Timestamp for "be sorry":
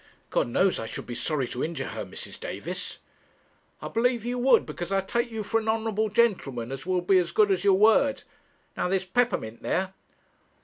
1.05-1.47